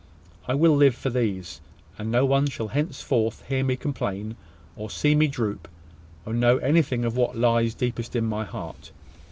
I 0.47 0.55
will 0.55 0.75
live 0.75 0.95
for 0.95 1.11
these, 1.11 1.61
and 1.95 2.09
no 2.11 2.25
one 2.25 2.49
shall 2.49 2.69
henceforth 2.69 3.45
hear 3.45 3.63
me 3.63 3.75
complain, 3.75 4.35
or 4.75 4.89
see 4.89 5.13
me 5.13 5.27
droop, 5.27 5.67
or 6.25 6.33
know 6.33 6.57
anything 6.57 7.05
of 7.05 7.15
what 7.15 7.37
lies 7.37 7.75
deepest 7.75 8.15
in 8.15 8.25
my 8.25 8.43
heart. 8.43 8.89